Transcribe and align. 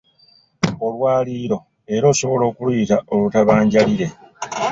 Olwaliiro 0.85 1.57
era 1.95 2.05
osobola 2.13 2.43
okuluyita 2.51 2.97
olutabanjaliire. 3.13 4.07